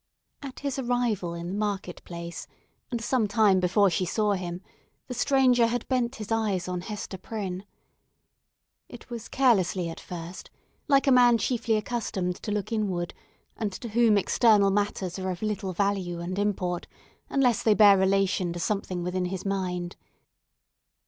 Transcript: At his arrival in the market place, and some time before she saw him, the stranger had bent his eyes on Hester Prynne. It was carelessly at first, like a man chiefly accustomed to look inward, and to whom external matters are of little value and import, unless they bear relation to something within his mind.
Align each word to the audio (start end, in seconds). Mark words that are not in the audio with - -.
At 0.41 0.61
his 0.61 0.79
arrival 0.79 1.35
in 1.35 1.47
the 1.49 1.53
market 1.59 2.03
place, 2.05 2.47
and 2.89 2.99
some 2.99 3.27
time 3.27 3.59
before 3.59 3.91
she 3.91 4.03
saw 4.03 4.33
him, 4.33 4.61
the 5.05 5.13
stranger 5.13 5.67
had 5.67 5.87
bent 5.87 6.15
his 6.15 6.31
eyes 6.31 6.67
on 6.67 6.81
Hester 6.81 7.19
Prynne. 7.19 7.65
It 8.89 9.11
was 9.11 9.27
carelessly 9.27 9.89
at 9.89 9.99
first, 9.99 10.49
like 10.87 11.05
a 11.05 11.11
man 11.11 11.37
chiefly 11.37 11.75
accustomed 11.75 12.37
to 12.37 12.51
look 12.51 12.71
inward, 12.71 13.13
and 13.55 13.71
to 13.73 13.89
whom 13.89 14.17
external 14.17 14.71
matters 14.71 15.19
are 15.19 15.29
of 15.29 15.43
little 15.43 15.71
value 15.71 16.19
and 16.19 16.39
import, 16.39 16.87
unless 17.29 17.61
they 17.61 17.75
bear 17.75 17.95
relation 17.95 18.51
to 18.53 18.59
something 18.59 19.03
within 19.03 19.25
his 19.25 19.45
mind. 19.45 19.97